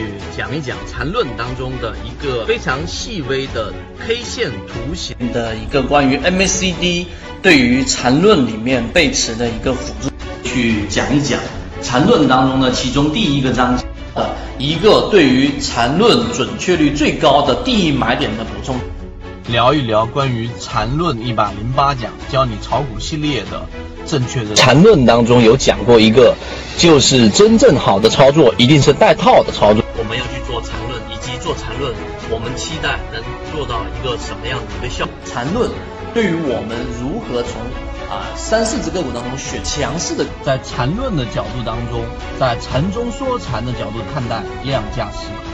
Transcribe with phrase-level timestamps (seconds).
[0.00, 3.72] 去讲一讲缠论当中的一个非常细微的
[4.06, 7.06] K 线图形的一个关于 MACD
[7.42, 10.10] 对于缠论里面背驰的一个辅助，
[10.42, 11.38] 去讲一讲
[11.82, 13.84] 缠论当中的其中第一个章节
[14.14, 18.76] 的一个对于缠论准确率最高的第一买点的补充。
[19.48, 23.66] 聊一聊关于缠论一百零八讲教你炒股系列的
[24.06, 26.34] 正确的缠论当中有讲过一个，
[26.78, 29.82] 就是真正好的操作一定是带套的操作。
[30.10, 31.94] 我们要去做缠论，以及做缠论，
[32.34, 33.22] 我们期待能
[33.54, 35.14] 做到一个什么样的一个效果？
[35.24, 35.70] 缠论
[36.12, 37.62] 对于我们如何从
[38.10, 42.02] 啊三四只个股当中选强势的，在缠论的角度当中，
[42.40, 45.30] 在缠中说禅的角度看待量价时，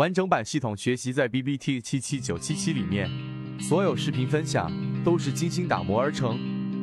[0.00, 3.06] 完整版系统学习在 B B T 七七九七七里面，
[3.60, 4.72] 所有视频分享
[5.04, 6.38] 都是精心打磨而成，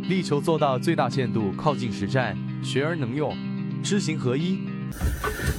[0.08, 3.36] 力求做到最大限度靠近实战，学而能用，
[3.82, 4.60] 知行合一。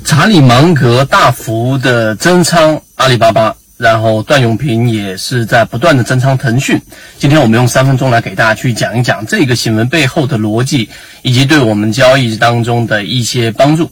[0.04, 6.80] 查理芒格大幅的增仓阿里巴巴，然后段永平也是在不断的增仓腾讯。
[7.18, 10.88] 今天我们用三分钟来给大家去讲一讲这个新闻背后的逻辑，
[11.22, 13.90] 以及对我们交易当中的一些帮助。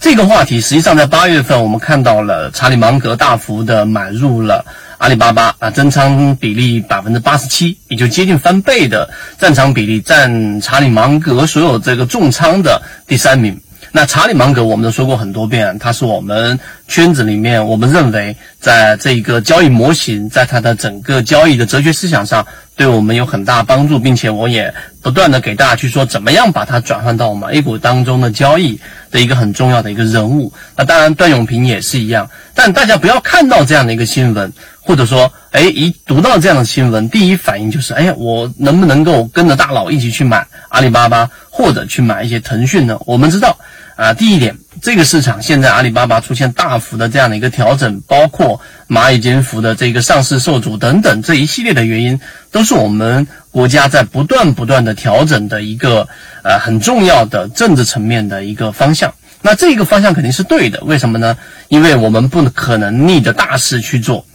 [0.00, 4.64] 这个话题实际上在八月份，我们看到了查理芒格大幅的买入了
[4.98, 13.60] 阿里巴巴啊，增仓比例百分之八十七，也就接近翻倍的占仓比例，占查理芒格所有这个重仓的第三名。
[13.92, 28.78] 那查理芒格我们都说过很多遍，他是我们圈子里面我们认为在这个交易模型，在他的整个交易的哲学思想上，对我们有很大帮助，并且我也不断的给大家去说，怎么样把它转换到我们 A 股当中的交易
[29.10, 30.52] 的一个很重要的一个人物。
[30.76, 34.52] 那当然段永平也是一样，但大家不要看到这样的一个新闻，
[34.86, 42.98] 或者说，哎，一读到这样的新闻，第一反应就是，哎，我能不能够跟着大佬一起去买阿里巴巴，或者去买一些腾讯呢？
[43.04, 43.58] 我们知道。
[43.96, 48.60] 啊，第一点，这个市场现在阿里巴巴出现大幅的这样的一个调整，包括
[48.90, 52.20] 蚂蚁金服的这个上市受阻等等这一系列的原因，
[52.52, 56.08] 都是我们国家在不断不断的调整的一个
[56.42, 59.14] 呃很重要的政治层面的一个方向。
[59.40, 61.38] 那这个方向肯定是对的，为什么呢？
[61.68, 64.26] 因为我们不可能逆着大势去做。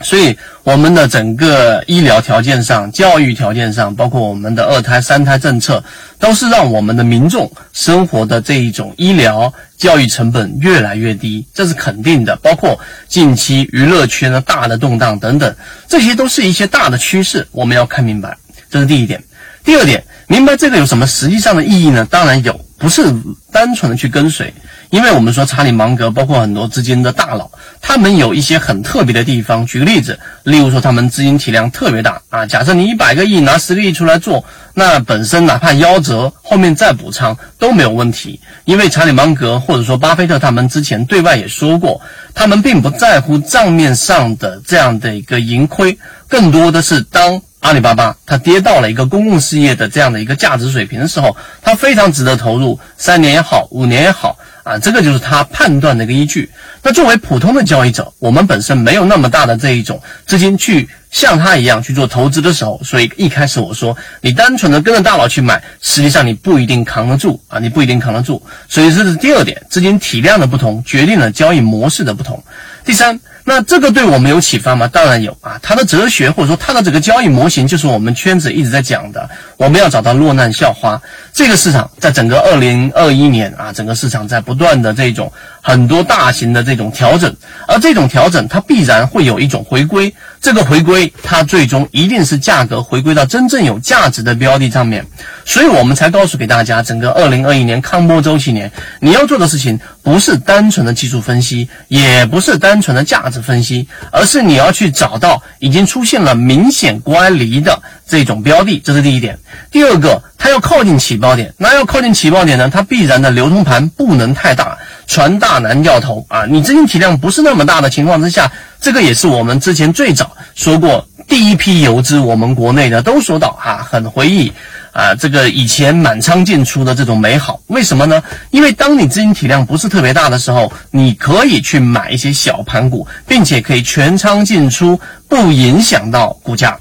[0.00, 5.82] 所以，我们的整个医疗条件上、教育条件上，包括我们的二胎、三胎政策，
[6.20, 12.36] 都是让我们的民众生活的这一种医疗、教育成本越来越低，这是肯定的。
[12.36, 12.78] 包括
[13.08, 15.56] 近期娱乐圈的大的动荡等等，
[15.88, 18.36] 这些都是一些大的趋势，我们要看明白。
[18.70, 19.22] 这是第一点。
[19.64, 22.06] 第二点，明白这个有什么实际上的意义呢？
[22.08, 23.02] 当然有，不是
[23.50, 24.54] 单纯的去跟随。
[24.90, 27.50] 因为我们说查理芒格，包括很多资金的大佬，
[27.80, 29.66] 他们有一些很特别的地方。
[29.66, 32.46] 举个例子，例如说他们资金体量特别大啊。
[32.46, 34.44] 假设你一百个亿拿十个亿出来做，
[34.74, 38.40] 那本身哪怕夭折，后面再补仓都没有问题。
[38.64, 42.00] 因为查理芒格或者说巴菲特他们之前对外也说过，
[42.34, 54.38] 他们并不在乎账面上的这样的一个盈亏，更多的是当阿里巴巴它跌到了一个公共事业的这样的一个价值水平的时候，它非常值得投入，三年也好，五年也好。
[54.68, 56.50] 啊，这个就是他判断的一个依据。
[56.82, 68.42] 那作为普通的交易者，我们本身没有那么大的这一种资金去像他一样去做投资的时候，所以一开始我说，你单纯的跟着大佬去买，实际上你不一定扛得住啊，你不一定扛得住。
[68.68, 72.44] 所以这是第二点，资金体量的不同决定了交易模式的不同。
[72.84, 73.20] 第三。
[73.48, 74.86] 那这个对我们有启发吗？
[74.86, 75.58] 当然有啊！
[75.62, 79.26] 它的哲学或者说它的这个交易模型，就是我们圈子一直在讲的。
[79.56, 81.00] 我们要找到落难校花。
[81.32, 85.32] 这个市场在整个二零二一年啊，整个市场在不断的这种
[85.62, 87.34] 很多大型的这种调整，
[87.66, 90.14] 而这种调整它必然会有一种回归。
[90.40, 95.04] 这个回归它最终一定是价格回归到真正有价值的标的上面，
[95.44, 98.70] 所以我们才告诉给大家，整个二零二一年康波周期年，
[99.00, 109.38] 你要做的事情不是单纯的技术分析，也不是单纯的价值分析，而是你要去找到已经出现了明显乖离的这种标的，这是第一点。
[109.72, 114.78] 第二个，它要靠近起爆点，那要靠近起爆点呢，它必然的流通盘不能太大。
[115.08, 116.44] 船大难掉头啊！
[116.44, 124.52] 你资金体量不是那么大的情况之下，这个也是我们之前最早说过，第一批游资我们国内的都说到哈，很回忆
[124.92, 127.60] 啊，这个以前满仓进出的这种美好。
[127.68, 128.22] 为什么呢？
[128.50, 136.78] 因为当你资金体量不是特别大的时候，你可以去买一些小盘股，并且可以全仓进出，不影响到股价。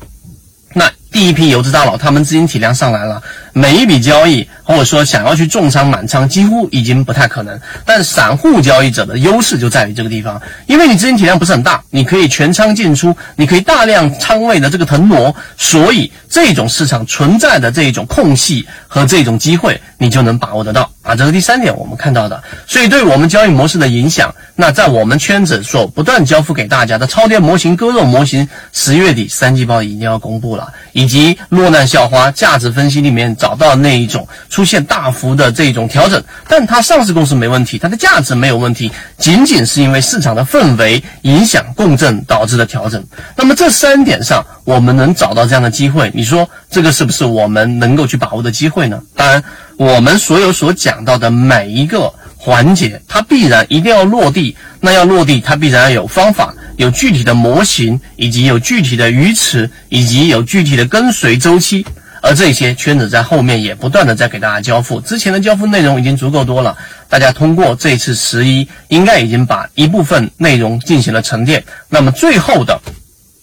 [1.11, 3.21] 第一批游资大佬，他们资金体量上来了。
[3.53, 7.59] 每一笔交易，或者说想要去重仓满仓，几乎已经不太可能。
[7.85, 21.15] 但散户交易者的优势就在于这个地方，因为你资金体量不是很大，你可以全仓进出，你可以大量仓位的这个腾挪，所以这种市场存在的这种空隙和这种机会，你就能把握得到啊。
[21.15, 22.41] 这是第三点我们看到的。
[22.65, 33.57] 所以对我们交易模式的影响，那在我们圈子所不断交付给大家的超跌模型、割肉模型，十月底三季报已经要公布了，以及落难校花价值分析里面找。
[33.57, 43.03] 到那一种出现大幅的这种调整，但它上市公司没问题，它的价值没有问题，仅仅是因为市场的氛围影响共振导致的调整。
[43.35, 49.01] 那么这三点上，我们能找到这样的机会，你说这个是不是我们能够去把握的机会呢？
[49.15, 49.43] 当然，
[49.77, 54.55] 我们所有所讲到的每一个环节，它必然一定要落地。
[54.81, 61.85] 那要落地，它必然要有方法，有具体的模型，以及有具体的鱼池，以及有具体的跟随周期。
[62.19, 66.75] 而这些圈子在后面也不断的在给大家交付，之前的交付内容已经足够多了，
[67.07, 71.63] 大家通过这次十一，应该已经把一部分内容进行了沉淀。
[71.89, 72.81] 那么最后的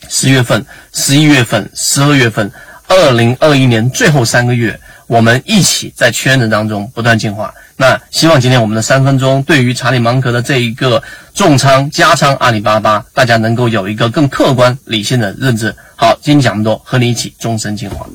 [0.08, 2.50] 十月份、十一月份、十二月份，
[2.88, 7.52] 二零二一年最后三个月，我们一起在圈子当中不断进化。
[7.76, 11.02] 那希望今天我们的三分钟对于查理芒格的这一个
[11.34, 15.74] 重仓加仓阿里巴巴，大家能够有一个更客观理性的认知。
[15.96, 18.06] 好，今天讲这么多，和你一起终身进化。